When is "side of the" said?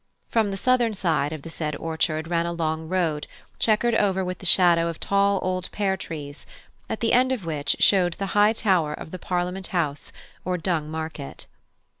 0.95-1.49